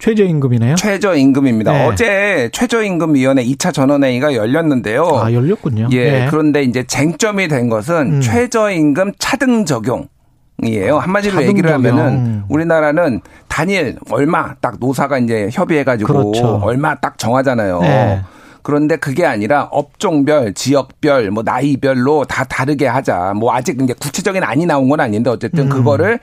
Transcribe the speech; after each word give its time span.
최저임금이네요. 0.00 0.74
최저임금입니다. 0.74 1.72
네. 1.72 1.86
어제 1.86 2.50
최저임금위원회 2.52 3.44
2차 3.44 3.72
전원회의가 3.72 4.34
열렸는데요. 4.34 5.04
아, 5.04 5.32
열렸군요. 5.32 5.88
예. 5.92 6.10
네. 6.10 6.26
그런데 6.30 6.62
이제 6.62 6.82
쟁점이 6.82 7.48
된 7.48 7.68
것은 7.68 8.14
음. 8.14 8.20
최저임금 8.20 9.12
차등 9.18 9.64
적용. 9.66 10.08
이에요. 10.62 10.98
한마디로 10.98 11.42
얘기를 11.44 11.72
하면은 11.72 12.06
음. 12.08 12.44
우리나라는 12.50 13.22
단일 13.48 13.96
얼마 14.10 14.54
딱 14.60 14.76
노사가 14.78 15.18
이제 15.18 15.48
협의해가지고 15.50 16.12
그렇죠. 16.12 16.60
얼마 16.62 16.94
딱 16.96 17.16
정하잖아요. 17.16 17.80
네. 17.80 18.20
그런데 18.62 18.96
그게 18.96 19.24
아니라 19.24 19.68
업종별, 19.70 20.54
지역별, 20.54 21.30
뭐 21.30 21.42
나이별로 21.42 22.24
다 22.24 22.44
다르게 22.44 22.86
하자. 22.86 23.34
뭐 23.34 23.54
아직 23.54 23.80
이제 23.80 23.92
구체적인 23.92 24.42
안이 24.42 24.66
나온 24.66 24.88
건 24.88 25.00
아닌데 25.00 25.30
어쨌든 25.30 25.64
음. 25.64 25.68
그거를 25.68 26.20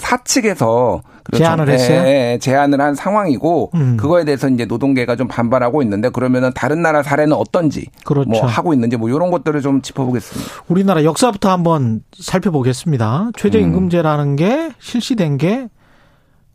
사측에서 0.00 1.02
그렇죠. 1.24 1.44
제안을 1.44 1.68
했어요. 1.68 2.02
네, 2.02 2.38
제안을 2.38 2.80
한 2.80 2.94
상황이고 2.94 3.72
음. 3.74 3.96
그거에 3.98 4.24
대해서 4.24 4.48
이제 4.48 4.64
노동계가 4.64 5.16
좀 5.16 5.28
반발하고 5.28 5.82
있는데 5.82 6.08
그러면은 6.08 6.52
다른 6.54 6.80
나라 6.80 7.02
사례는 7.02 7.34
어떤지 7.34 7.86
그렇죠. 8.04 8.30
뭐 8.30 8.46
하고 8.46 8.72
있는지 8.72 8.96
뭐 8.96 9.10
이런 9.10 9.30
것들을 9.30 9.60
좀 9.60 9.82
짚어보겠습니다. 9.82 10.50
우리나라 10.68 11.04
역사부터 11.04 11.50
한번 11.50 12.00
살펴보겠습니다. 12.18 13.30
최저임금제라는 13.36 14.36
게 14.36 14.70
실시된 14.78 15.36
게 15.36 15.68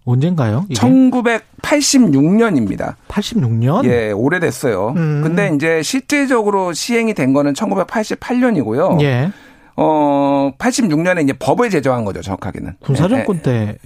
언젠가요? 0.05 0.65
이게? 0.69 0.79
1986년입니다. 0.81 2.95
86년? 3.07 3.85
예, 3.85 4.11
오래됐어요. 4.11 4.93
음. 4.97 5.21
근데 5.23 5.51
이제 5.55 5.81
실제적으로 5.81 6.73
시행이 6.73 7.13
된 7.13 7.33
거는 7.33 7.53
1988년이고요. 7.53 9.01
예. 9.01 9.31
어, 9.75 10.51
86년에 10.57 11.23
이제 11.23 11.33
법을 11.33 11.69
제정한 11.69 12.05
거죠, 12.05 12.21
정확하게는. 12.21 12.73
군사정권 12.81 13.37
예. 13.37 13.41
때 13.41 13.77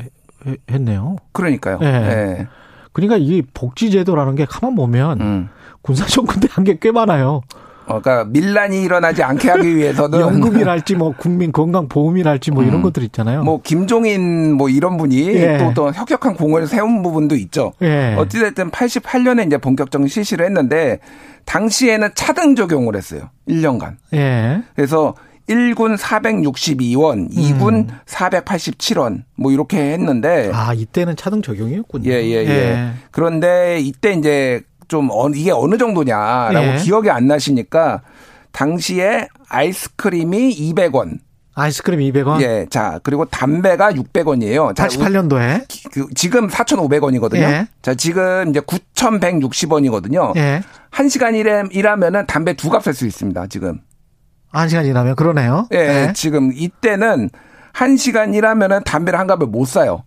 했네요. 0.71 1.17
그러니까요. 1.31 1.79
예. 1.81 1.85
예. 1.87 2.47
그러니까 2.93 3.17
이 3.19 3.41
복지제도라는 3.53 4.35
게 4.35 4.45
가만 4.45 4.75
보면 4.75 5.21
음. 5.21 5.49
군사정권 5.81 6.39
때 6.41 6.47
한 6.51 6.63
게 6.65 6.77
꽤 6.79 6.91
많아요. 6.91 7.41
어, 7.87 8.01
그러니까 8.01 8.25
밀란이 8.25 8.83
일어나지 8.83 9.23
않게 9.23 9.49
하기 9.49 9.75
위해서는 9.75 10.19
연금이랄지 10.21 10.95
뭐 10.95 11.13
국민 11.17 11.51
건강 11.51 11.87
보험이랄지 11.87 12.51
뭐 12.51 12.63
이런 12.63 12.75
음. 12.75 12.81
것들 12.81 13.03
있잖아요. 13.03 13.43
뭐 13.43 13.61
김종인 13.61 14.53
뭐 14.53 14.69
이런 14.69 14.97
분이 14.97 15.27
예. 15.35 15.57
또, 15.57 15.73
또 15.73 15.91
혁혁한 15.91 16.35
공을 16.35 16.67
세운 16.67 17.01
부분도 17.01 17.35
있죠. 17.35 17.73
예. 17.81 18.15
어찌됐든 18.17 18.71
88년에 18.71 19.47
이제 19.47 19.57
본격적인 19.57 20.07
실시를 20.07 20.45
했는데 20.45 20.99
당시에는 21.45 22.09
차등 22.13 22.55
적용을 22.55 22.95
했어요. 22.95 23.29
1년간. 23.47 23.95
예. 24.13 24.61
그래서 24.75 25.15
1군 25.47 25.97
462원, 25.97 27.31
2군 27.31 27.73
음. 27.73 27.87
487원, 28.05 29.23
뭐 29.35 29.53
이렇게 29.53 29.77
했는데. 29.93 30.51
아, 30.53 30.73
이때는 30.73 31.15
차등 31.15 31.41
적용이었군요. 31.41 32.11
예, 32.11 32.21
예, 32.21 32.43
예. 32.43 32.49
예. 32.49 32.89
그런데 33.11 33.79
이때 33.79 34.11
이제 34.11 34.61
좀 34.87 35.09
이게 35.35 35.51
어느 35.51 35.77
정도냐라고 35.77 36.67
예. 36.67 36.77
기억이 36.77 37.09
안 37.09 37.27
나시니까 37.27 38.01
당시에 38.51 39.27
아이스크림이 39.49 40.55
200원. 40.73 41.19
아이스크림 41.55 41.99
200원? 41.99 42.41
예. 42.41 42.67
자, 42.69 42.99
그리고 43.01 43.25
담배가 43.25 43.91
600원이에요. 43.91 44.75
자, 44.75 44.87
88년도에? 44.87 45.65
그, 45.91 46.07
지금 46.13 46.47
4,500원이거든요. 46.47 47.37
예. 47.37 47.67
자, 47.81 47.95
지금 47.95 48.49
이제 48.49 48.59
9,160원이거든요. 48.59 50.35
예. 50.37 50.61
1시간 50.91 51.35
일에, 51.35 51.63
일하면은 51.71 52.27
담배 52.27 52.53
두값살수 52.53 53.07
있습니다, 53.07 53.47
지금. 53.47 53.79
1시간 54.53 54.85
일하면 54.85 55.15
그러네요. 55.15 55.67
예. 55.73 55.77
예. 55.77 56.13
지금 56.13 56.51
이때는 56.53 57.31
1시간 57.73 58.35
일하면은 58.35 58.83
담배를 58.83 59.17
한 59.17 59.25
값을 59.25 59.47
못 59.47 59.65
사요. 59.67 60.03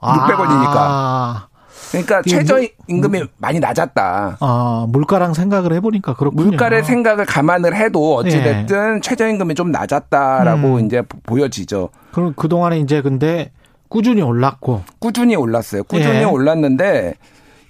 600원이니까. 0.00 0.76
아. 0.76 1.48
그러니까 1.94 2.22
최저 2.22 2.60
임금이 2.88 3.18
뭐, 3.18 3.28
많이 3.38 3.60
낮았다. 3.60 4.38
아, 4.40 4.86
물가랑 4.88 5.34
생각을 5.34 5.72
해보니까 5.74 6.14
그렇군요. 6.14 6.44
물가를 6.44 6.84
생각을 6.84 7.24
감안을 7.24 7.76
해도 7.76 8.16
어찌됐든 8.16 8.96
예. 8.96 9.00
최저 9.00 9.28
임금이 9.28 9.54
좀 9.54 9.70
낮았다라고 9.70 10.76
음. 10.76 10.86
이제 10.86 11.02
보여지죠. 11.24 11.90
그럼 12.12 12.32
그 12.36 12.48
동안에 12.48 12.78
이제 12.78 13.00
근데 13.00 13.50
꾸준히 13.88 14.22
올랐고. 14.22 14.82
꾸준히 14.98 15.36
올랐어요. 15.36 15.84
꾸준히 15.84 16.18
예. 16.18 16.24
올랐는데 16.24 17.14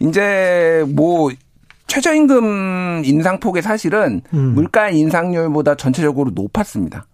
이제 0.01 0.85
뭐 0.95 1.31
최저임금 1.87 3.03
인상폭이 3.05 3.63
사실은 3.63 4.23
음. 4.33 4.55
물가 4.55 4.89
인상률보다 4.89 5.75
전체적으로 5.77 6.31
높았습니다. 6.35 7.07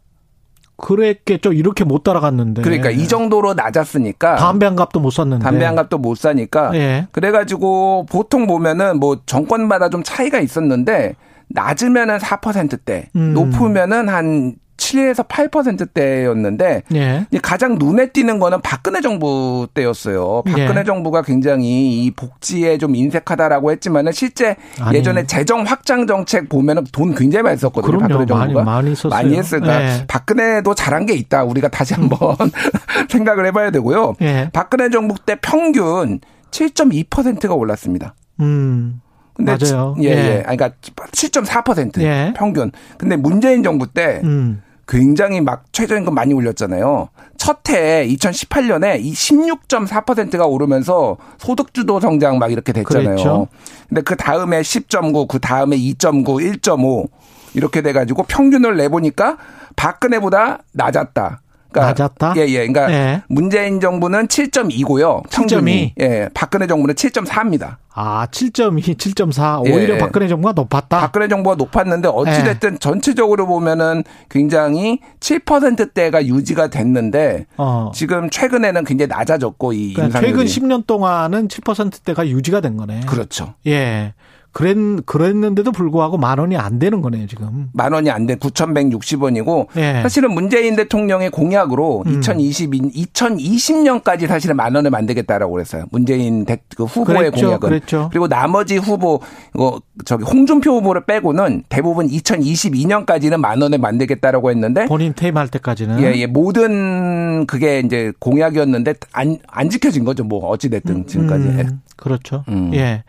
그랬겠죠. 0.80 1.52
이렇게 1.52 1.84
못 1.84 2.02
따라갔는데. 2.02 2.62
그러니까 2.62 2.90
이 2.90 3.06
정도로 3.06 3.54
낮았으니까. 3.54 4.36
담배 4.36 4.66
한 4.66 4.76
값도 4.76 5.00
못 5.00 5.10
샀는데. 5.10 5.44
담배 5.44 5.64
한 5.64 5.76
값도 5.76 5.98
못 5.98 6.16
사니까. 6.16 6.72
예. 6.74 7.06
그래가지고 7.12 8.06
보통 8.10 8.46
보면은 8.46 8.98
뭐 8.98 9.20
정권마다 9.26 9.88
좀 9.90 10.02
차이가 10.02 10.40
있었는데 10.40 11.14
낮으면은 11.48 12.18
4%대, 12.18 13.08
음. 13.16 13.34
높으면은 13.34 14.08
한 14.08 14.54
7에서 14.90 15.26
8%대였는데 15.28 16.82
예. 16.94 17.26
가장 17.42 17.76
눈에 17.78 18.10
띄는 18.10 18.38
거는 18.40 18.60
박근혜 18.60 19.00
정부 19.00 19.68
때였어요. 19.72 20.42
박근혜 20.44 20.80
예. 20.80 20.84
정부가 20.84 21.22
굉장히 21.22 22.04
이 22.04 22.10
복지에 22.10 22.78
좀 22.78 22.96
인색하다라고 22.96 23.70
했지만은 23.72 24.12
실제 24.12 24.56
아니. 24.80 24.98
예전에 24.98 25.26
재정 25.26 25.62
확장 25.62 26.06
정책 26.06 26.48
보면은 26.48 26.84
돈 26.92 27.14
굉장히 27.14 27.44
많이 27.44 27.56
썼거든요. 27.58 27.98
그럼요. 27.98 28.08
박근혜 28.08 28.26
정부가 28.26 28.64
많이, 28.64 28.94
많이, 28.94 28.96
많이 29.10 29.38
했으니까 29.38 29.82
예. 29.82 30.04
박근혜도 30.08 30.74
잘한 30.74 31.06
게 31.06 31.14
있다. 31.14 31.44
우리가 31.44 31.68
다시 31.68 31.94
한번 31.94 32.36
생각을 33.08 33.46
해봐야 33.46 33.70
되고요. 33.70 34.14
예. 34.22 34.50
박근혜 34.52 34.90
정부 34.90 35.14
때 35.24 35.36
평균 35.40 36.20
7.2%가 36.50 37.54
올랐습니다. 37.54 38.14
음. 38.40 39.00
근데 39.34 39.56
맞아요. 39.56 39.94
예, 40.02 40.08
예. 40.08 40.10
예. 40.10 40.42
그러니까 40.42 40.70
7.4% 41.12 42.02
예. 42.02 42.34
평균. 42.36 42.72
근데 42.98 43.16
문재인 43.16 43.62
정부 43.62 43.86
때 43.86 44.20
음. 44.24 44.62
굉장히 44.90 45.40
막 45.40 45.64
최저임금 45.72 46.14
많이 46.14 46.34
올렸잖아요. 46.34 47.08
첫 47.38 47.60
해 47.70 48.06
2018년에 48.08 49.00
이 49.00 49.12
16.4%가 49.12 50.46
오르면서 50.46 51.16
소득 51.38 51.72
주도 51.72 52.00
성장 52.00 52.38
막 52.38 52.50
이렇게 52.50 52.72
됐잖아요. 52.72 53.10
그랬죠. 53.10 53.48
근데 53.88 54.02
그 54.02 54.16
다음에 54.16 54.60
10.9, 54.60 55.28
그 55.28 55.38
다음에 55.38 55.76
2.9, 55.76 56.24
1.5 56.60 57.08
이렇게 57.54 57.80
돼 57.82 57.92
가지고 57.92 58.24
평균을 58.24 58.76
내 58.76 58.88
보니까 58.88 59.38
박근혜보다 59.76 60.58
낮았다. 60.72 61.40
그러니까 61.72 62.02
낮았다? 62.02 62.34
예, 62.36 62.46
예. 62.48 62.66
그러니까 62.66 62.92
예. 62.92 63.22
문재인 63.28 63.80
정부는 63.80 64.26
7.2고요. 64.28 65.26
7.2. 65.28 65.92
예. 66.00 66.28
박근혜 66.34 66.66
정부는 66.66 66.94
7.4입니다. 66.94 67.76
아, 67.92 68.26
7.2, 68.30 68.96
7.4. 68.96 69.60
오히려 69.60 69.94
예. 69.94 69.98
박근혜 69.98 70.28
정부가 70.28 70.52
높았다. 70.52 71.00
박근혜 71.00 71.28
정부가 71.28 71.56
높았는데 71.56 72.08
어찌 72.08 72.42
됐든 72.44 72.74
예. 72.74 72.78
전체적으로 72.78 73.46
보면은 73.46 74.04
굉장히 74.28 75.00
7%대가 75.20 76.24
유지가 76.24 76.68
됐는데 76.68 77.46
어. 77.56 77.90
지금 77.94 78.30
최근에는 78.30 78.84
굉장히 78.84 79.08
낮아졌고 79.08 79.72
이 79.72 79.94
그러니까. 79.94 80.20
최근 80.20 80.44
10년 80.44 80.86
동안은 80.86 81.48
7%대가 81.48 82.28
유지가 82.28 82.60
된 82.60 82.76
거네. 82.76 83.00
그렇죠. 83.06 83.54
예. 83.66 84.14
그랬, 84.52 84.76
그랬는데도 85.06 85.70
불구하고 85.70 86.18
만 86.18 86.38
원이 86.38 86.56
안 86.56 86.80
되는 86.80 87.00
거네요, 87.00 87.26
지금. 87.28 87.68
만 87.72 87.92
원이 87.92 88.10
안 88.10 88.26
돼. 88.26 88.34
9,160원이고. 88.34 89.68
예. 89.76 90.00
사실은 90.02 90.32
문재인 90.32 90.74
대통령의 90.74 91.30
공약으로 91.30 92.02
음. 92.06 92.18
2020, 92.18 92.70
2020년까지 92.72 94.26
사실은 94.26 94.56
만 94.56 94.74
원을 94.74 94.90
만들겠다라고 94.90 95.52
그랬어요. 95.52 95.84
문재인 95.92 96.44
대, 96.44 96.58
그 96.76 96.84
후보의 96.84 97.30
그랬죠, 97.30 97.46
공약은. 97.46 97.68
그랬죠. 97.68 98.08
그리고 98.10 98.26
나머지 98.26 98.76
후보, 98.76 99.20
어, 99.54 99.76
저기 100.04 100.24
홍준표 100.24 100.72
후보를 100.72 101.04
빼고는 101.04 101.64
대부분 101.68 102.08
2022년까지는 102.08 103.36
만 103.36 103.62
원을 103.62 103.78
만들겠다라고 103.78 104.50
했는데. 104.50 104.86
본인 104.86 105.14
퇴임할 105.14 105.46
때까지는. 105.48 106.02
예, 106.02 106.12
예. 106.16 106.26
모든 106.26 107.46
그게 107.46 107.80
이제 107.80 108.12
공약이었는데 108.18 108.94
안, 109.12 109.38
안 109.46 109.70
지켜진 109.70 110.04
거죠. 110.04 110.24
뭐, 110.24 110.48
어찌됐든 110.48 111.06
지금까지. 111.06 111.44
음, 111.44 111.80
그렇죠. 111.96 112.44
음. 112.48 112.72
예. 112.74 113.04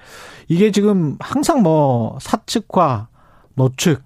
이게 0.51 0.69
지금 0.71 1.15
항상 1.31 1.63
뭐 1.63 2.17
사측과 2.19 3.07
노측 3.55 4.03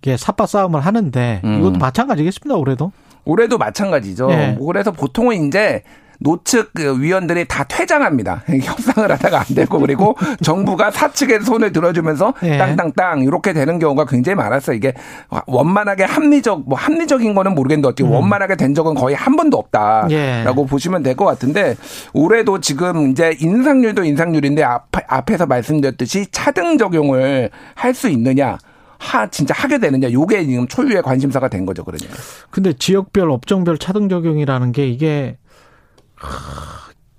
이게 0.00 0.16
삿바 0.16 0.46
싸움을 0.46 0.80
하는데 0.80 1.42
음. 1.44 1.60
이것도 1.60 1.78
마찬가지겠습니다. 1.78 2.56
올해도. 2.56 2.92
올해도 3.26 3.58
마찬가지죠. 3.58 4.28
네. 4.28 4.58
그래서 4.66 4.90
보통은 4.90 5.46
이제 5.46 5.82
노측 6.22 6.72
그 6.74 7.00
위원들이 7.00 7.46
다 7.46 7.64
퇴장합니다. 7.64 8.42
협상을 8.62 9.10
하다가 9.10 9.40
안 9.40 9.46
되고 9.54 9.78
그리고 9.78 10.16
정부가 10.42 10.90
사측에 10.90 11.40
손을 11.40 11.72
들어주면서 11.72 12.34
예. 12.42 12.58
땅땅땅 12.58 13.22
이렇게 13.22 13.52
되는 13.52 13.78
경우가 13.78 14.06
굉장히 14.06 14.36
많았어요. 14.36 14.76
이게 14.76 14.92
원만하게 15.46 16.04
합리적 16.04 16.68
뭐 16.68 16.76
합리적인 16.78 17.34
거는 17.34 17.54
모르겠는데 17.54 17.88
어떻게 17.88 18.04
음. 18.04 18.12
원만하게 18.12 18.56
된 18.56 18.74
적은 18.74 18.94
거의 18.94 19.14
한 19.16 19.36
번도 19.36 19.56
없다라고 19.56 20.10
예. 20.12 20.44
보시면 20.68 21.02
될 21.02 21.12
것 21.12 21.26
같은데 21.26 21.76
올해도 22.14 22.60
지금 22.60 23.10
이제 23.10 23.36
인상률도 23.38 24.02
인상률인데 24.04 24.62
앞, 24.62 24.88
앞에서 25.06 25.44
말씀드렸듯이 25.46 26.26
차등 26.30 26.78
적용을 26.78 27.50
할 27.74 27.92
수 27.92 28.08
있느냐 28.08 28.56
하 28.98 29.26
진짜 29.26 29.52
하게 29.54 29.78
되느냐 29.78 30.10
요게 30.10 30.46
지금 30.46 30.66
초유의 30.66 31.02
관심사가 31.02 31.48
된 31.48 31.66
거죠 31.66 31.84
그러냐. 31.84 32.04
근데 32.50 32.72
지역별 32.72 33.30
업종별 33.30 33.76
차등 33.76 34.08
적용이라는 34.08 34.72
게 34.72 34.88
이게 34.88 35.36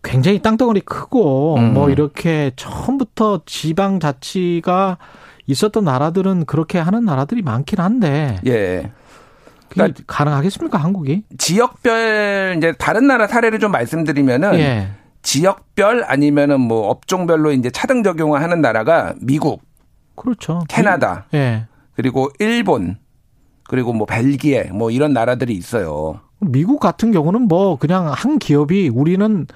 굉장히 0.04 0.42
땅덩어리 0.42 0.82
크고 0.82 1.56
음. 1.58 1.74
뭐 1.74 1.90
이렇게 1.90 2.52
처음부터 2.56 3.42
지방 3.46 4.00
자치가 4.00 4.98
있었던 5.48 5.84
나라들은 5.84 6.46
그렇게 6.46 6.78
하는 6.80 7.06
나라들이 7.06 7.42
많긴 7.42 7.80
한데. 7.80 8.38
예. 8.46 8.92
그러니까 9.70 10.04
가능하겠습니까 10.06 10.78
한국이? 10.78 11.24
지역별 11.38 12.56
이제 12.58 12.74
다른 12.78 13.08
나라 13.08 13.28
사례를 13.28 13.60
좀 13.60 13.72
말씀드리면은 13.72 14.56
예. 14.56 14.92
지역별 15.24 16.04
아니면은 16.06 16.60
뭐 16.62 16.90
업종별로 16.90 17.52
이제 17.54 17.72
차등 17.72 18.04
적용을 18.04 18.42
하는 18.42 18.62
나라가 18.62 19.16
미국, 19.20 19.64
그렇죠. 20.16 20.64
캐나다, 20.68 21.26
예. 21.34 21.66
그리고 21.96 22.30
일본, 22.40 22.98
그리고 23.64 23.94
뭐 23.94 24.06
벨기에 24.06 24.66
뭐 24.66 24.92
이런 24.92 25.14
나라들이 25.14 25.54
있어요. 25.54 26.20
미국 26.46 26.80
같은 26.80 27.12
경우는 27.12 27.48
뭐 27.48 27.78
그냥 27.78 28.12
한 28.12 28.40
기업이 28.40 28.90
우리는 28.90 29.48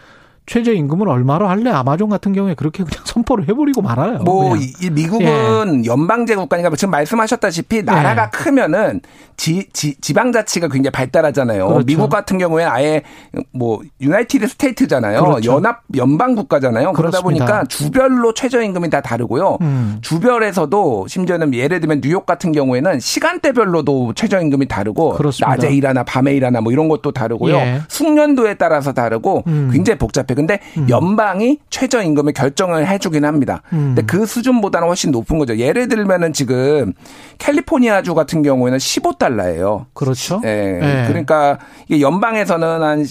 최저임금을 0.48 1.10
얼마로 1.10 1.48
할래? 1.48 1.70
아마존 1.70 2.10
같은 2.10 2.34
경우에 2.34 2.56
그렇게 2.56 2.84
그냥 2.84 3.04
선포를 3.06 3.48
해버리고 3.50 3.82
말아요. 3.82 4.20
뭐, 4.20 4.56
이 4.56 4.90
미국은 4.90 5.86
예. 5.86 5.90
연방제 5.90 6.36
국가니까 6.36 6.70
지금 6.76 6.92
말씀하셨다시피 6.92 7.84
나라가 7.84 8.24
예. 8.24 8.30
크면은 8.32 9.02
지, 9.36 9.68
지, 9.72 9.96
지방자치가 10.00 10.70
굉장히 10.70 10.92
발달하잖아요. 10.92 11.68
그렇죠. 11.68 11.86
미국 11.86 12.10
같은 12.10 12.38
경우에 12.38 12.64
아예 12.64 13.04
뭐 13.52 13.82
유나이티드 14.02 14.48
스테이트잖아요. 14.48 15.22
그렇죠. 15.24 15.52
연합 15.54 15.82
연방 15.96 16.34
국가잖아요. 16.34 16.94
그러다 16.94 17.20
그렇습니다. 17.20 17.46
보니까 17.46 17.64
주별로 17.66 18.34
최저임금이 18.34 18.90
다 18.90 19.02
다르고요. 19.02 19.58
음. 19.62 19.98
주별에서도 20.02 21.08
심지어는 21.08 21.54
예를 21.54 21.82
들면 21.82 22.02
뉴욕 22.02 22.26
같은 22.26 22.52
경우에는 22.52 23.00
시간대별로도 23.00 24.14
최저임금이 24.16 24.68
다르고 24.68 25.12
그렇습니다. 25.14 25.50
낮에 25.56 25.74
일하나 25.74 26.04
밤에 26.04 26.34
일하나 26.34 26.62
뭐 26.62 26.72
이런 26.72 26.88
것도 26.88 27.12
다르고요. 27.12 27.56
예. 27.56 27.82
숙련도에 27.90 28.56
따라서 28.56 28.94
다르고 28.94 29.44
음. 29.48 29.70
굉장히 29.72 30.00
복잡해. 30.00 30.37
근데 30.38 30.60
음. 30.78 30.88
연방이 30.89 31.60
최저임금을 31.69 32.34
결정을 32.34 32.88
해주긴 32.88 33.25
합니다. 33.25 33.62
음. 33.74 33.95
근데 33.95 34.04
그 34.04 34.25
수준보다는 34.25 34.88
훨씬 34.88 35.12
높은 35.12 35.39
거죠. 35.39 35.57
예를 35.57 35.88
들면은 35.88 36.31
지금 36.31 36.94
캘리포니아주 37.39 38.13
같은 38.13 38.44
경우에는 38.44 38.78
15달러예요. 38.78 39.86
그렇죠. 39.94 40.42
예. 40.44 40.48
네. 40.48 41.06
그러니까 41.07 41.57
이게 41.88 42.01
연방에서는 42.01 42.84
한 42.84 43.06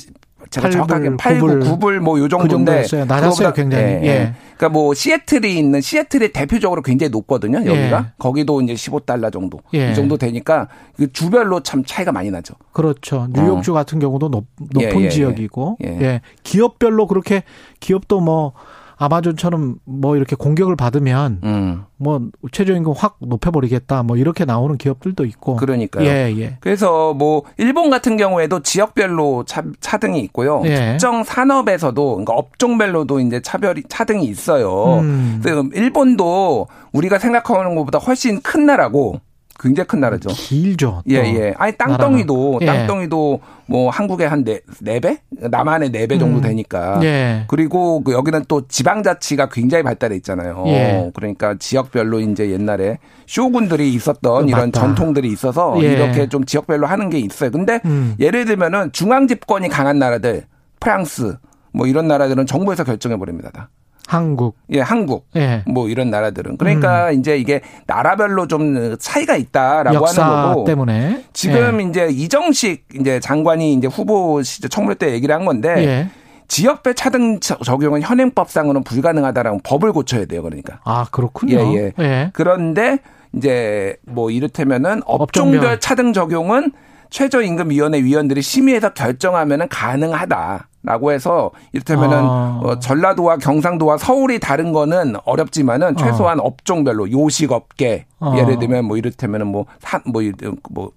제가 0.50 0.68
8불, 0.68 0.72
정확하게 0.72 1.16
8, 1.16 1.38
9불, 1.40 1.62
9불 1.62 1.98
뭐요 1.98 2.28
정도인데 2.28 2.84
그 2.88 2.96
낮았어요 2.96 3.52
굉장히. 3.52 3.84
예, 3.84 4.00
예. 4.02 4.06
예. 4.06 4.34
그러니까 4.56 4.68
뭐 4.70 4.94
시애틀이 4.94 5.58
있는 5.58 5.80
시애틀이 5.80 6.32
대표적으로 6.32 6.82
굉장히 6.82 7.10
높거든요. 7.10 7.58
여기가 7.58 7.98
예. 7.98 8.12
거기도 8.18 8.60
이제 8.62 8.74
15달러 8.74 9.32
정도 9.32 9.60
예. 9.74 9.92
이 9.92 9.94
정도 9.94 10.16
되니까 10.16 10.68
그 10.96 11.12
주별로 11.12 11.60
참 11.60 11.84
차이가 11.84 12.12
많이 12.12 12.30
나죠. 12.30 12.54
그렇죠. 12.72 13.28
뉴욕주 13.32 13.72
어. 13.72 13.74
같은 13.74 13.98
경우도 13.98 14.30
높, 14.30 14.46
높은 14.58 15.00
예, 15.00 15.04
예, 15.04 15.08
지역이고 15.08 15.78
예. 15.84 16.20
기업별로 16.42 17.06
그렇게 17.06 17.42
기업도 17.80 18.20
뭐 18.20 18.52
아마존처럼 18.98 19.76
뭐 19.84 20.16
이렇게 20.16 20.36
공격을 20.36 20.76
받으면 20.76 21.40
음. 21.44 21.84
뭐 21.96 22.20
최저임금 22.50 22.94
확 22.96 23.16
높여버리겠다 23.20 24.02
뭐 24.02 24.16
이렇게 24.16 24.44
나오는 24.44 24.76
기업들도 24.78 25.24
있고 25.26 25.56
그러니까요. 25.56 26.06
예, 26.06 26.34
예. 26.38 26.56
그래서 26.60 27.12
뭐 27.12 27.42
일본 27.58 27.90
같은 27.90 28.16
경우에도 28.16 28.60
지역별로 28.60 29.44
차, 29.44 29.62
차등이 29.80 30.20
있고요. 30.20 30.62
예. 30.64 30.92
특정 30.92 31.24
산업에서도 31.24 32.10
그러니까 32.10 32.32
업종별로도 32.34 33.20
이제 33.20 33.40
차별이 33.40 33.82
차등이 33.88 34.24
있어요. 34.26 35.00
음. 35.00 35.40
그래서 35.42 35.64
일본도 35.74 36.68
우리가 36.92 37.18
생각하는 37.18 37.74
것보다 37.74 37.98
훨씬 37.98 38.40
큰 38.40 38.66
나라고 38.66 39.20
굉장히 39.58 39.86
큰 39.86 40.00
나라죠. 40.00 40.28
길죠. 40.30 41.02
예, 41.10 41.16
예. 41.16 41.54
아니, 41.56 41.72
땅덩이도, 41.76 42.58
예. 42.62 42.66
땅덩이도 42.66 43.40
뭐 43.66 43.90
한국의 43.90 44.28
한 44.28 44.44
네, 44.44 44.60
네 44.80 45.00
배? 45.00 45.18
남한의 45.30 45.90
네 45.90 46.06
배 46.06 46.18
정도 46.18 46.38
음. 46.38 46.42
되니까. 46.42 47.00
예. 47.02 47.44
그리고 47.48 48.02
그 48.04 48.12
여기는 48.12 48.44
또 48.48 48.66
지방자치가 48.68 49.48
굉장히 49.48 49.82
발달해 49.82 50.14
있잖아요. 50.16 50.64
예. 50.68 51.10
그러니까 51.14 51.54
지역별로 51.58 52.20
이제 52.20 52.50
옛날에 52.50 52.98
쇼군들이 53.26 53.92
있었던 53.94 54.32
어, 54.44 54.46
이런 54.46 54.66
맞다. 54.66 54.80
전통들이 54.80 55.28
있어서 55.28 55.76
예. 55.82 55.92
이렇게 55.92 56.28
좀 56.28 56.44
지역별로 56.44 56.86
하는 56.86 57.10
게 57.10 57.18
있어요. 57.18 57.50
근데 57.50 57.80
음. 57.86 58.14
예를 58.20 58.44
들면은 58.44 58.92
중앙 58.92 59.26
집권이 59.26 59.68
강한 59.68 59.98
나라들, 59.98 60.44
프랑스, 60.80 61.36
뭐 61.72 61.86
이런 61.86 62.06
나라들은 62.08 62.46
정부에서 62.46 62.84
결정해 62.84 63.16
버립니다. 63.16 63.50
다. 63.52 63.68
한국. 64.06 64.56
예, 64.70 64.80
한국. 64.80 65.26
예. 65.36 65.62
뭐 65.66 65.88
이런 65.88 66.10
나라들은. 66.10 66.56
그러니까 66.56 67.10
음. 67.10 67.18
이제 67.18 67.36
이게 67.36 67.60
나라별로 67.86 68.46
좀 68.46 68.96
차이가 68.98 69.36
있다라고 69.36 70.06
하는 70.06 70.52
거고. 70.52 70.64
때문에. 70.64 71.24
지금 71.32 71.80
예. 71.80 71.84
이제 71.84 72.08
이정식 72.10 72.86
이제 72.98 73.20
장관이 73.20 73.74
이제 73.74 73.86
후보 73.86 74.42
시절 74.42 74.70
청문회 74.70 74.96
때 74.96 75.12
얘기를 75.12 75.34
한 75.34 75.44
건데 75.44 75.74
예. 75.78 76.08
지역별 76.48 76.94
차등 76.94 77.40
적용은 77.40 78.02
현행법상으로는 78.02 78.84
불가능하다라고 78.84 79.60
법을 79.64 79.92
고쳐야 79.92 80.26
돼요. 80.26 80.42
그러니까. 80.42 80.78
아, 80.84 81.06
그렇군요. 81.10 81.58
예, 81.58 81.76
예. 81.76 81.92
예. 81.98 82.30
그런데 82.32 82.98
이제 83.34 83.96
뭐 84.06 84.30
이를테면은 84.30 85.02
업종별, 85.04 85.56
업종별 85.58 85.80
차등 85.80 86.12
적용은 86.12 86.72
최저임금위원회 87.10 88.02
위원들이 88.02 88.42
심의해서 88.42 88.92
결정하면은 88.94 89.68
가능하다. 89.68 90.68
라고 90.86 91.10
해서 91.10 91.50
이를테면은 91.72 92.16
아. 92.16 92.60
어, 92.62 92.78
전라도와 92.78 93.38
경상도와 93.38 93.98
서울이 93.98 94.38
다른 94.38 94.70
거는 94.72 95.16
어렵지만은 95.24 95.96
최소한 95.96 96.38
아. 96.38 96.42
업종별로 96.44 97.10
요식업계 97.10 98.06
아. 98.20 98.36
예를 98.38 98.60
들면 98.60 98.84
뭐 98.84 98.96
이를테면은 98.96 99.48
뭐산뭐 99.48 100.22
뭐 100.70 100.92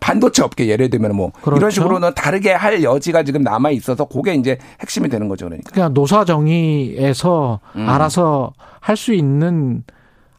반도체 0.00 0.42
업계 0.42 0.66
예를 0.66 0.90
들면 0.90 1.14
뭐 1.14 1.30
그렇죠. 1.40 1.56
이런 1.60 1.70
식으로는 1.70 2.14
다르게 2.14 2.52
할 2.52 2.82
여지가 2.82 3.22
지금 3.22 3.42
남아 3.42 3.70
있어서 3.70 4.06
그게 4.06 4.34
이제 4.34 4.58
핵심이 4.80 5.08
되는 5.08 5.28
거죠 5.28 5.44
그러니까. 5.46 5.70
그냥 5.72 5.94
노사 5.94 6.24
정의에서 6.24 7.60
음. 7.76 7.88
알아서 7.88 8.52
할 8.80 8.96
수 8.96 9.12
있는 9.14 9.84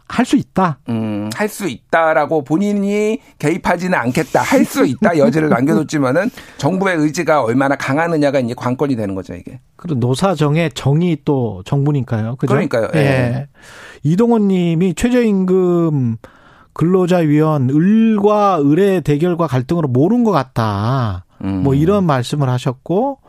할 0.09 0.25
수 0.25 0.35
있다. 0.35 0.79
음, 0.89 1.29
할 1.35 1.47
수 1.47 1.67
있다라고 1.69 2.43
본인이 2.43 3.19
개입하지는 3.37 3.97
않겠다. 3.97 4.41
할 4.41 4.65
수 4.65 4.85
있다 4.85 5.17
여지를 5.17 5.49
남겨뒀지만은 5.49 6.29
정부의 6.57 6.97
의지가 6.97 7.43
얼마나 7.43 7.75
강하느냐가 7.75 8.39
이제 8.39 8.53
관건이 8.57 8.95
되는 8.95 9.15
거죠 9.15 9.35
이게. 9.35 9.59
그리고 9.75 9.99
노사정의 9.99 10.71
정의 10.73 11.19
또 11.23 11.61
정부니까요. 11.65 12.35
그죠? 12.37 12.51
그러니까요. 12.51 12.89
예. 12.95 12.99
예. 12.99 13.47
이동원 14.03 14.47
님이 14.47 14.93
최저임금 14.95 16.17
근로자위원 16.73 17.69
을과 17.69 18.61
을의 18.61 19.01
대결과 19.01 19.47
갈등으로 19.47 19.87
모른 19.87 20.23
것 20.23 20.31
같다. 20.31 21.25
음. 21.43 21.63
뭐 21.63 21.73
이런 21.75 22.05
말씀을 22.05 22.49
하셨고 22.49 23.19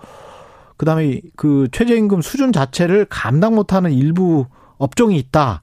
그다음에 0.77 1.21
그 1.37 1.69
최저임금 1.73 2.23
수준 2.23 2.53
자체를 2.53 3.07
감당 3.11 3.55
못하는 3.55 3.93
일부 3.93 4.47
업종이 4.79 5.19
있다. 5.19 5.63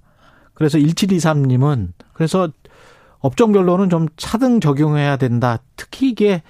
그래서 0.57 0.79
1723님은 0.79 1.89
그래서 2.13 2.49
업종별로는 3.19 3.91
좀 3.91 4.07
차등 4.17 4.59
적용해야 4.59 5.17
된다. 5.17 5.59
특히 5.75 6.09
이게 6.09 6.41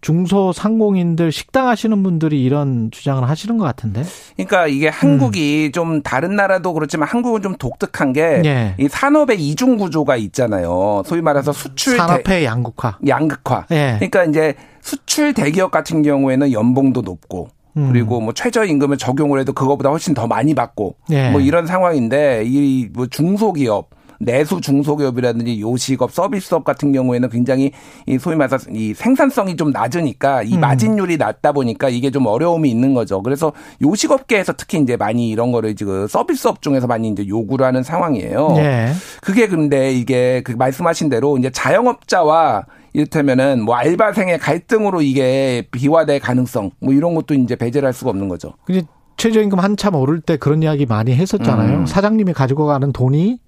중소상공인들 0.00 1.30
식당 1.30 1.68
하시는 1.68 2.02
분들이 2.02 2.42
이런 2.42 2.90
주장을 2.90 3.26
하시는 3.26 3.56
것 3.56 3.64
같은데. 3.64 4.02
그러니까 4.34 4.66
이게 4.66 4.88
한국이 4.88 5.68
음. 5.68 5.72
좀 5.72 6.02
다른 6.02 6.34
나라도 6.34 6.74
그렇지만 6.74 7.08
한국은 7.08 7.42
좀 7.42 7.56
독특한 7.56 8.12
게이 8.12 8.42
예. 8.44 8.76
산업의 8.90 9.40
이중 9.40 9.76
구조가 9.76 10.16
있잖아요. 10.16 11.02
소위 11.06 11.22
말해서 11.22 11.52
수출 11.52 11.96
산업의 11.96 12.44
양극화. 12.44 12.98
양극화. 13.06 13.66
예. 13.70 13.94
그러니까 13.98 14.24
이제 14.24 14.54
수출 14.82 15.32
대기업 15.32 15.70
같은 15.70 16.02
경우에는 16.02 16.52
연봉도 16.52 17.02
높고 17.02 17.48
음. 17.76 17.88
그리고 17.90 18.20
뭐 18.20 18.32
최저임금을 18.32 18.98
적용을 18.98 19.40
해도 19.40 19.52
그거보다 19.52 19.90
훨씬 19.90 20.14
더 20.14 20.26
많이 20.26 20.54
받고 20.54 20.96
예. 21.10 21.30
뭐 21.30 21.40
이런 21.40 21.66
상황인데 21.66 22.44
이 22.46 22.88
뭐 22.94 23.06
중소기업 23.06 23.90
내수 24.20 24.60
중소기업이라든지 24.60 25.60
요식업, 25.60 26.12
서비스업 26.12 26.64
같은 26.64 26.92
경우에는 26.92 27.28
굉장히 27.28 27.72
이 28.06 28.16
소위 28.18 28.36
말해서 28.36 28.70
이 28.70 28.94
생산성이 28.94 29.56
좀 29.56 29.70
낮으니까 29.70 30.42
이 30.44 30.54
음. 30.54 30.60
마진율이 30.60 31.16
낮다 31.16 31.52
보니까 31.52 31.88
이게 31.88 32.10
좀 32.10 32.26
어려움이 32.26 32.70
있는 32.70 32.94
거죠. 32.94 33.22
그래서 33.22 33.52
요식업계에서 33.82 34.54
특히 34.56 34.78
이제 34.78 34.96
많이 34.96 35.28
이런 35.28 35.52
거를 35.52 35.74
지금 35.74 36.06
서비스업 36.06 36.62
중에서 36.62 36.86
많이 36.86 37.08
이제 37.08 37.26
요구를 37.26 37.66
하는 37.66 37.82
상황이에요. 37.82 38.52
네. 38.56 38.92
그게 39.20 39.48
근데 39.48 39.92
이게 39.92 40.42
그 40.42 40.52
말씀하신 40.52 41.08
대로 41.08 41.36
이제 41.36 41.50
자영업자와 41.50 42.64
이를테면은 42.94 43.62
뭐 43.62 43.74
알바생의 43.74 44.38
갈등으로 44.38 45.02
이게 45.02 45.66
비화될 45.70 46.20
가능성 46.20 46.70
뭐 46.80 46.94
이런 46.94 47.14
것도 47.14 47.34
이제 47.34 47.56
배제를 47.56 47.86
할 47.86 47.92
수가 47.92 48.10
없는 48.10 48.28
거죠. 48.28 48.54
근데 48.64 48.82
최저임금 49.16 49.58
한참 49.58 49.96
오를 49.96 50.20
때 50.20 50.36
그런 50.36 50.62
이야기 50.62 50.86
많이 50.86 51.14
했었잖아요. 51.14 51.78
음. 51.80 51.86
사장님이 51.86 52.32
가지고 52.32 52.66
가는 52.66 52.92
돈이 52.92 53.38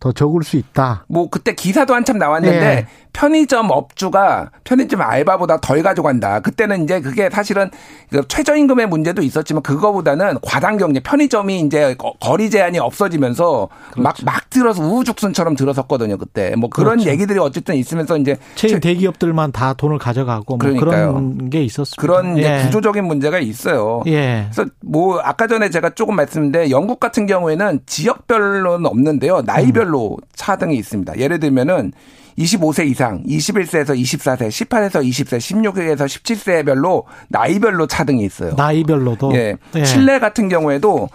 더 0.00 0.12
적을 0.12 0.44
수 0.44 0.56
있다. 0.56 1.04
뭐 1.08 1.28
그때 1.28 1.54
기사도 1.54 1.94
한참 1.94 2.18
나왔는데 2.18 2.60
네. 2.60 2.86
편의점 3.12 3.70
업주가 3.70 4.50
편의점 4.62 5.00
알바보다 5.02 5.60
덜 5.60 5.82
가져간다. 5.82 6.38
그때는 6.38 6.84
이제 6.84 7.00
그게 7.00 7.28
사실은 7.30 7.68
그 8.10 8.22
최저임금의 8.28 8.86
문제도 8.86 9.20
있었지만 9.22 9.62
그거보다는 9.64 10.38
과당 10.42 10.76
경제 10.76 11.00
편의점이 11.00 11.60
이제 11.60 11.96
거리 12.20 12.48
제한이 12.48 12.78
없어지면서 12.78 13.68
막막 13.96 14.14
그렇죠. 14.14 14.24
막 14.24 14.50
들어서 14.50 14.82
우후죽순처럼 14.84 15.56
들어섰거든요. 15.56 16.16
그때 16.16 16.54
뭐 16.56 16.70
그런 16.70 16.98
그렇죠. 16.98 17.10
얘기들이 17.10 17.40
어쨌든 17.40 17.74
있으면서 17.74 18.16
이제 18.18 18.36
체인 18.54 18.78
대기업들만 18.78 19.50
다 19.50 19.72
돈을 19.72 19.98
가져가고 19.98 20.56
뭐 20.56 20.74
그런 20.78 21.50
게 21.50 21.64
있었습니다. 21.64 22.00
그런 22.00 22.38
예. 22.38 22.62
구조적인 22.64 23.04
문제가 23.04 23.40
있어요. 23.40 24.02
예. 24.06 24.48
그래서 24.52 24.70
뭐 24.80 25.18
아까 25.18 25.48
전에 25.48 25.70
제가 25.70 25.90
조금 25.90 26.14
말씀드렸는데 26.14 26.70
영국 26.70 27.00
같은 27.00 27.26
경우에는 27.26 27.80
지역별로는 27.86 28.86
없는데요. 28.86 29.42
나이별 29.42 29.87
로 29.88 30.16
음. 30.20 30.26
차등이 30.34 30.76
있습니다. 30.76 31.18
예를 31.18 31.40
들면은 31.40 31.92
25세 32.38 32.86
이상, 32.86 33.22
21세에서 33.24 33.98
24세, 33.98 34.48
18에서 34.48 35.02
20세, 35.02 35.38
16에서 35.38 36.06
17세별로 36.06 37.04
나이별로 37.28 37.86
차등이 37.86 38.24
있어요. 38.24 38.54
나이별로도? 38.56 39.34
예. 39.34 39.56
예. 39.74 39.84
칠레 39.84 40.20
같은 40.20 40.48
경우에도 40.48 41.08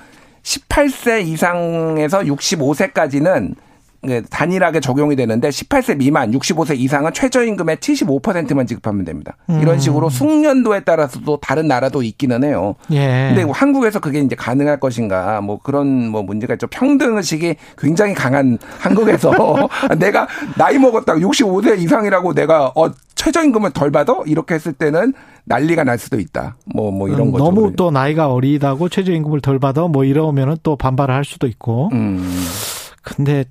18세 0.43 1.25
이상에서 1.25 2.19
65세까지는 2.19 3.49
네, 3.49 3.55
단일하게 4.29 4.79
적용이 4.79 5.15
되는데 5.15 5.49
18세 5.49 5.97
미만, 5.97 6.31
65세 6.31 6.77
이상은 6.77 7.13
최저임금의 7.13 7.77
75%만 7.77 8.67
지급하면 8.67 9.05
됩니다. 9.05 9.37
음. 9.49 9.59
이런 9.61 9.79
식으로 9.79 10.09
숙련도에 10.09 10.81
따라서도 10.81 11.37
다른 11.37 11.67
나라도 11.67 12.03
있기는 12.03 12.43
해요. 12.43 12.75
예. 12.91 13.33
근데 13.33 13.49
한국에서 13.51 13.99
그게 13.99 14.19
이제 14.19 14.35
가능할 14.35 14.79
것인가 14.79 15.41
뭐 15.41 15.59
그런 15.61 16.09
뭐 16.09 16.21
문제가 16.23 16.53
있죠. 16.55 16.67
평등 16.67 17.17
의식이 17.17 17.55
굉장히 17.77 18.13
강한 18.13 18.57
한국에서 18.79 19.31
내가 19.97 20.27
나이 20.57 20.77
먹었다 20.77 21.13
65세 21.15 21.79
이상이라고 21.79 22.33
내가 22.33 22.71
어 22.75 22.91
최저임금을 23.15 23.71
덜 23.71 23.91
받아? 23.91 24.13
이렇게 24.25 24.55
했을 24.55 24.73
때는 24.73 25.13
난리가 25.45 25.83
날 25.83 25.97
수도 25.97 26.19
있다. 26.19 26.55
뭐, 26.65 26.91
뭐 26.91 27.07
이런 27.07 27.27
음, 27.27 27.31
거죠. 27.31 27.43
너무 27.43 27.73
또 27.75 27.91
나이가 27.91 28.31
어리다고 28.31 28.89
최저임금을 28.89 29.41
덜 29.41 29.59
받아? 29.59 29.87
뭐 29.87 30.03
이러면은 30.03 30.57
또 30.63 30.75
반발을 30.75 31.13
할 31.13 31.23
수도 31.23 31.47
있고. 31.47 31.89
음. 31.93 32.23
근데 33.03 33.45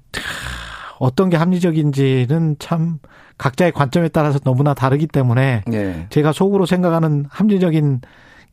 어떤 0.98 1.30
게 1.30 1.36
합리적인지는 1.36 2.56
참 2.58 2.98
각자의 3.38 3.72
관점에 3.72 4.08
따라서 4.08 4.38
너무나 4.38 4.74
다르기 4.74 5.06
때문에 5.06 5.62
예. 5.72 6.06
제가 6.10 6.32
속으로 6.32 6.66
생각하는 6.66 7.26
합리적인 7.28 8.00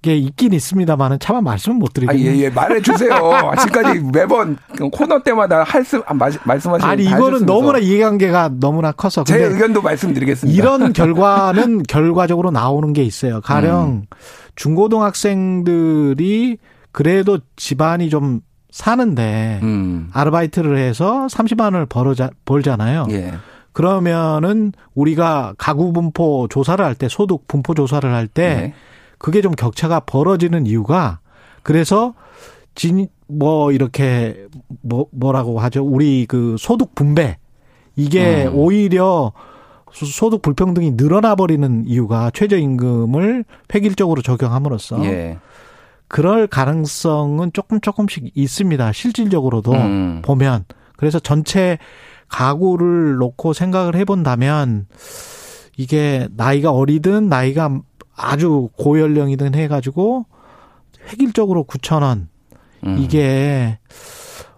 게 0.02 0.16
있긴 0.16 0.54
있습니다만은 0.54 1.20
차마 1.20 1.42
말씀은 1.42 1.78
못 1.78 1.92
드리겠네요. 1.94 2.32
아, 2.32 2.34
예, 2.34 2.40
예. 2.40 2.50
말해 2.50 2.82
주세요. 2.82 3.12
지금까지 3.60 4.00
매번 4.14 4.58
코너 4.94 5.22
때마다 5.22 5.64
할수 5.64 6.02
아, 6.08 6.14
말씀하시는 6.14 6.82
아니 6.82 7.04
이거는 7.04 7.46
너무나 7.46 7.80
이해관계가 7.80 8.52
너무나 8.62 8.94
커서 8.94 9.26
제 9.26 9.38
의견도 9.38 9.82
말씀드리겠습니다. 9.82 10.58
이런 10.58 10.92
결과는 10.94 11.84
결과적으로 11.84 12.50
나오는 12.50 12.94
게 12.94 13.04
있어요. 13.04 13.42
가령 13.42 13.88
음. 13.88 14.04
중고등학생들이 14.56 16.58
그래도 16.92 17.40
집안이 17.58 18.10
좀 18.10 18.42
사는데 18.72 19.60
음. 19.64 20.10
아르바이트를 20.14 20.78
해서 20.78 21.28
30만 21.30 21.62
원을 21.74 21.86
벌어자, 21.86 22.30
벌잖아요. 22.46 23.08
예. 23.12 23.34
그러면은 23.74 24.72
우리가 24.96 25.54
가구 25.58 25.94
분포 25.94 26.48
조사를 26.50 26.84
할 26.84 26.96
때 26.96 27.08
소득 27.10 27.48
분포 27.48 27.74
조사를 27.74 28.12
할때 28.12 28.44
예. 28.44 28.74
그게 29.18 29.42
좀 29.42 29.54
격차가 29.54 30.02
벌어지는 30.02 30.66
이유가 30.66 31.20
그래서 31.64 32.14
진 32.76 33.08
뭐 33.32 33.72
이렇게 33.72 34.48
뭐 34.82 35.06
뭐라고 35.12 35.60
하죠? 35.60 35.84
우리 35.86 36.26
그 36.26 36.56
소득 36.58 36.96
분배 36.96 37.38
이게 37.96 38.48
음. 38.48 38.56
오히려 38.56 39.32
소득 39.92 40.42
불평등이 40.42 40.92
늘어나 40.98 41.36
버리는 41.36 41.84
이유가 41.86 42.32
최저임금을 42.32 43.46
획일적으로 43.74 44.22
적용함으로써 44.24 45.04
예. 45.06 45.38
그럴 46.10 46.48
가능성은 46.48 47.54
조금 47.54 47.80
조금씩 47.80 48.32
있습니다. 48.34 48.92
실질적으로도 48.92 49.72
음. 49.74 50.22
보면 50.24 50.66
그래서 50.98 51.20
전체 51.20 51.78
가구를 52.28 53.16
놓고 53.16 53.54
생각을 53.54 53.96
해본다면 53.96 54.88
이게 55.78 56.28
나이가 56.32 56.72
어리든 56.72 57.30
나이가 57.30 57.80
아주 58.16 58.70
고연령이든 58.78 59.56
해가지고 59.56 60.26
획일적으로 61.12 61.64
9천 61.64 62.02
원 62.02 62.28
음. 62.86 62.98
이게 63.00 63.80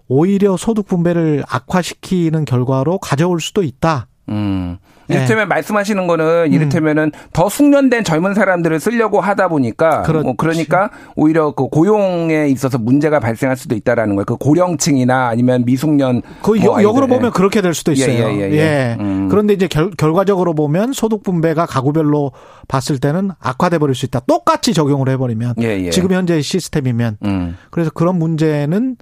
오히려 0.07 0.57
소득 0.57 0.87
분배를 0.87 1.43
악화시키는 1.47 2.45
결과로 2.45 2.97
가져올 2.97 3.39
수도 3.39 3.61
있다. 3.61 4.07
음. 4.31 4.77
이를테면 5.11 5.45
네. 5.45 5.47
말씀하시는 5.47 6.07
거는 6.07 6.45
음. 6.47 6.53
이를테면은 6.53 7.03
음. 7.05 7.11
더 7.33 7.49
숙련된 7.49 8.03
젊은 8.03 8.33
사람들을 8.33 8.79
쓰려고 8.79 9.19
하다 9.19 9.49
보니까. 9.49 10.03
뭐 10.23 10.35
그러니까 10.37 10.89
오히려 11.15 11.51
그 11.51 11.67
고용에 11.67 12.47
있어서 12.47 12.77
문제가 12.77 13.19
발생할 13.19 13.57
수도 13.57 13.75
있다라는 13.75 14.15
거예요. 14.15 14.25
그 14.25 14.37
고령층이나 14.37 15.27
아니면 15.27 15.65
미숙년 15.65 16.21
그 16.41 16.61
뭐 16.61 16.81
역으로 16.83 17.07
보면 17.07 17.31
그렇게 17.31 17.61
될 17.61 17.73
수도 17.73 17.91
있어요. 17.91 18.13
예. 18.13 18.19
예, 18.19 18.39
예, 18.39 18.51
예. 18.51 18.55
예. 18.55 18.97
음. 18.99 19.27
그런데 19.29 19.53
이제 19.53 19.67
결, 19.67 19.89
결과적으로 19.91 20.53
보면 20.53 20.93
소득 20.93 21.23
분배가 21.23 21.65
가구별로 21.65 22.31
봤을 22.67 22.99
때는 22.99 23.31
악화돼 23.39 23.79
버릴 23.79 23.95
수 23.95 24.05
있다. 24.05 24.21
똑같이 24.21 24.73
적용을 24.73 25.09
해 25.09 25.17
버리면 25.17 25.55
예, 25.61 25.85
예. 25.85 25.89
지금 25.89 26.11
현재의 26.11 26.43
시스템이면 26.43 27.17
음. 27.25 27.57
그래서 27.71 27.89
그런 27.91 28.17
문제는 28.17 28.95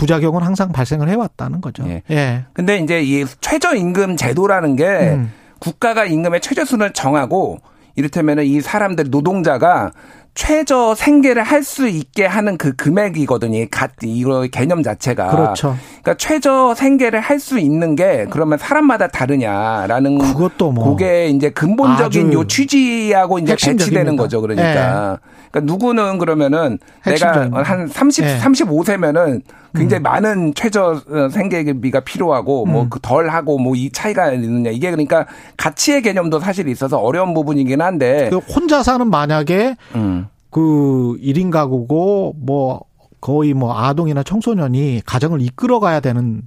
부작용은 0.00 0.42
항상 0.42 0.72
발생을 0.72 1.10
해왔다는 1.10 1.60
거죠. 1.60 1.84
예. 1.86 2.02
예. 2.10 2.44
근데 2.54 2.78
이제 2.78 3.02
이 3.02 3.26
최저임금 3.42 4.16
제도라는 4.16 4.74
게 4.76 4.86
음. 4.86 5.30
국가가 5.58 6.06
임금의 6.06 6.40
최저순을 6.40 6.94
정하고 6.94 7.58
이를테면은 7.96 8.44
이 8.46 8.62
사람들 8.62 9.10
노동자가 9.10 9.90
최저 10.32 10.94
생계를 10.94 11.42
할 11.42 11.62
수 11.62 11.86
있게 11.88 12.24
하는 12.24 12.56
그 12.56 12.72
금액이거든요. 12.76 13.66
갓 13.70 13.90
이거 14.02 14.46
개념 14.50 14.82
자체가. 14.82 15.28
그렇죠. 15.28 15.76
그러니까 16.02 16.14
최저 16.16 16.74
생계를 16.74 17.20
할 17.20 17.38
수 17.38 17.58
있는 17.58 17.94
게 17.94 18.26
그러면 18.30 18.56
사람마다 18.56 19.08
다르냐라는 19.08 20.18
그것도 20.18 20.72
뭐 20.72 20.90
그게 20.90 21.28
이제 21.28 21.50
근본적인 21.50 22.32
요 22.32 22.46
취지하고 22.46 23.38
이제 23.38 23.54
배치되는 23.54 24.16
거죠. 24.16 24.40
그러니까. 24.40 25.18
네. 25.20 25.30
그러니까 25.50 25.72
누구는 25.72 26.18
그러면은 26.18 26.78
내가 27.04 27.50
한 27.52 27.88
30, 27.88 28.24
네. 28.24 28.38
35세면은 28.38 29.42
굉장히 29.74 30.00
음. 30.00 30.04
많은 30.04 30.54
최저 30.54 31.00
생계비가 31.32 32.00
필요하고 32.00 32.66
뭐 32.66 32.82
음. 32.82 32.88
뭐덜 32.88 33.28
하고 33.28 33.58
뭐 33.58 33.80
이 33.80 33.90
차이가 33.90 34.32
있느냐 34.32 34.70
이게 34.70 34.90
그러니까 34.90 35.26
가치의 35.56 36.02
개념도 36.02 36.38
사실 36.40 36.68
있어서 36.68 36.98
어려운 36.98 37.32
부분이긴 37.34 37.80
한데 37.80 38.28
그 38.30 38.38
혼자 38.38 38.82
사는 38.82 39.08
만약에 39.08 39.76
음. 39.94 40.26
그 40.50 41.16
1인 41.22 41.50
가구고 41.50 42.34
뭐 42.38 42.82
거의 43.20 43.54
뭐 43.54 43.78
아동이나 43.78 44.22
청소년이 44.22 45.02
가정을 45.06 45.40
이끌어 45.40 45.80
가야 45.80 46.00
되는 46.00 46.42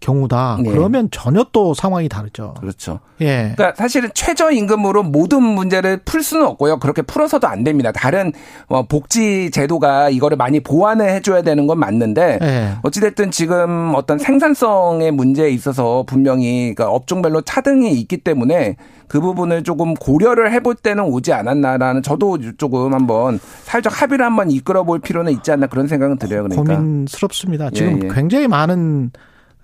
경우다. 0.00 0.58
네. 0.62 0.70
그러면 0.70 1.08
전혀 1.10 1.44
또 1.52 1.74
상황이 1.74 2.08
다르죠. 2.08 2.54
그렇죠. 2.58 3.00
예. 3.20 3.52
그러니까 3.54 3.74
사실은 3.76 4.10
최저 4.14 4.50
임금으로 4.50 5.02
모든 5.02 5.42
문제를 5.42 5.98
풀 6.04 6.22
수는 6.22 6.46
없고요. 6.46 6.78
그렇게 6.78 7.02
풀어서도 7.02 7.46
안 7.46 7.64
됩니다. 7.64 7.92
다른 7.92 8.32
뭐 8.68 8.82
복지 8.82 9.50
제도가 9.50 10.10
이거를 10.10 10.36
많이 10.36 10.60
보완을 10.60 11.08
해줘야 11.10 11.42
되는 11.42 11.66
건 11.66 11.78
맞는데 11.78 12.38
예. 12.42 12.72
어찌됐든 12.82 13.30
지금 13.30 13.92
어떤 13.94 14.18
생산성의 14.18 15.12
문제에 15.12 15.50
있어서 15.50 16.04
분명히 16.06 16.74
그러니까 16.74 16.90
업종별로 16.90 17.42
차등이 17.42 17.92
있기 18.00 18.18
때문에 18.18 18.76
그 19.10 19.20
부분을 19.20 19.64
조금 19.64 19.94
고려를 19.94 20.52
해볼 20.52 20.76
때는 20.76 21.02
오지 21.04 21.32
않았나라는 21.32 22.02
저도 22.02 22.38
조금 22.56 22.94
한번 22.94 23.40
사회적 23.64 24.00
합의를 24.00 24.24
한번 24.24 24.52
이끌어 24.52 24.84
볼 24.84 25.00
필요는 25.00 25.32
있지 25.32 25.50
않나 25.50 25.66
그런 25.66 25.88
생각은 25.88 26.16
들어요. 26.16 26.44
그러니까. 26.44 26.76
고민스럽습니다. 26.76 27.70
지금 27.70 28.02
예, 28.02 28.06
예. 28.06 28.14
굉장히 28.14 28.46
많은 28.46 29.10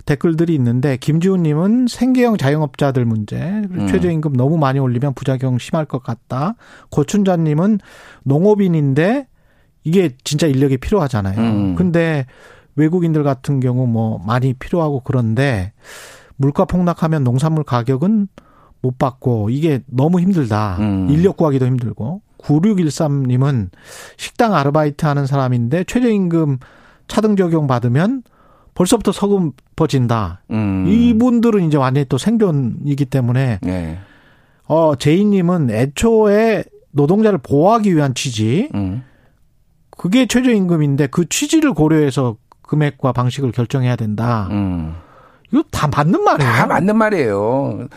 댓글들이 0.07 0.55
있는데 0.55 0.97
김지훈님은 0.97 1.89
생계형 1.89 2.37
자영업자들 2.39 3.05
문제 3.05 3.37
음. 3.37 3.89
최저임금 3.89 4.35
너무 4.35 4.57
많이 4.57 4.79
올리면 4.79 5.15
부작용 5.15 5.59
심할 5.59 5.85
것 5.85 6.03
같다. 6.03 6.55
고춘자님은 6.91 7.81
농업인인데 8.23 9.27
이게 9.85 10.17
진짜 10.25 10.47
인력이 10.47 10.79
필요하잖아요. 10.79 11.39
음. 11.39 11.75
근데 11.75 12.27
외국인들 12.77 13.23
같은 13.25 13.61
경우 13.61 13.87
뭐 13.87 14.19
많이 14.25 14.55
필요하고 14.55 15.01
그런데 15.05 15.73
물가 16.37 16.65
폭락하면 16.65 17.25
농산물 17.25 17.65
가격은 17.65 18.29
못 18.83 18.99
받고 18.99 19.51
이게 19.51 19.83
너무 19.87 20.21
힘들다. 20.21 20.77
음. 20.79 21.09
인력 21.11 21.37
구하기도 21.37 21.67
힘들고. 21.67 22.23
9613님은 22.39 23.71
식당 24.17 24.55
아르바이트 24.55 25.05
하는 25.05 25.27
사람인데 25.27 25.85
최저임금 25.85 26.59
차등 27.09 27.35
적용 27.35 27.67
받으면 27.67 28.23
벌써부터 28.77 29.11
서금퍼진다. 29.11 30.43
음. 30.51 30.87
이분들은 30.87 31.67
이제 31.67 31.77
완전히 31.79 32.05
또 32.09 32.19
생존이기 32.19 33.07
때문에 33.07 33.59
네. 33.63 33.99
어 34.69 34.95
제이님은 34.97 35.71
애초에 35.71 36.65
노동자를 36.93 37.39
보호하기 37.39 37.97
위한 37.97 38.15
취지. 38.15 38.69
음. 38.75 39.03
그게 39.91 40.27
최저임금인데 40.27 41.07
그 41.07 41.27
취지를 41.27 41.73
고려해서 41.73 42.37
금액과 42.63 43.13
방식을 43.13 43.51
결정해야 43.53 43.97
된다. 43.97 44.49
음. 44.51 44.95
이거 45.53 45.63
다 45.71 45.89
맞는 45.89 46.23
말이에요. 46.25 46.53
다 46.53 46.67
맞는 46.67 46.97
말이에요. 46.97 47.89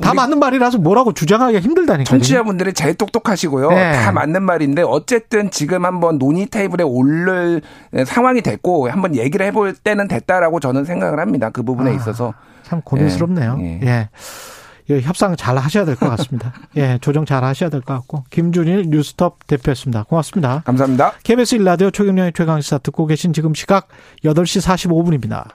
다 0.00 0.12
맞는 0.12 0.40
말이라서 0.40 0.78
뭐라고 0.78 1.12
주장하기가 1.12 1.60
힘들다니까요. 1.60 2.04
청취자분들이 2.04 2.72
제일 2.72 2.94
똑똑하시고요. 2.94 3.68
네. 3.70 3.92
다 3.92 4.10
맞는 4.10 4.42
말인데 4.42 4.82
어쨌든 4.82 5.52
지금 5.52 5.84
한번 5.84 6.18
논의 6.18 6.46
테이블에 6.46 6.82
오를 6.82 7.62
상황이 8.04 8.42
됐고 8.42 8.90
한번 8.90 9.14
얘기를 9.14 9.46
해볼 9.46 9.74
때는 9.74 10.08
됐다라고 10.08 10.58
저는 10.58 10.84
생각을 10.84 11.20
합니다. 11.20 11.50
그 11.50 11.62
부분에 11.62 11.90
아, 11.90 11.94
있어서 11.94 12.34
참 12.64 12.80
고민스럽네요. 12.82 13.58
예. 13.60 13.80
예. 13.84 14.08
예. 14.90 15.00
협상 15.02 15.36
잘 15.36 15.58
하셔야 15.58 15.84
될 15.84 15.96
것 15.96 16.08
같습니다. 16.08 16.52
예, 16.76 16.96
조정 17.02 17.26
잘 17.26 17.44
하셔야 17.44 17.68
될 17.68 17.82
것 17.82 17.92
같고. 17.94 18.24
김준일 18.30 18.86
뉴스톱 18.88 19.46
대표였습니다. 19.46 20.04
고맙습니다. 20.04 20.62
감사합니다. 20.64 21.12
KBS 21.22 21.56
일라디오 21.56 21.90
최경련의 21.90 22.32
최강시사 22.34 22.78
듣고 22.78 23.06
계신 23.06 23.34
지금 23.34 23.52
시각 23.54 23.86
8시 24.24 24.66
45분입니다. 24.66 25.48